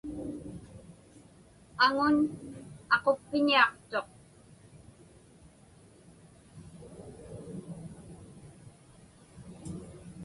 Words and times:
Aŋun 1.85 2.15
aquppiniaqtuq. 2.95 4.07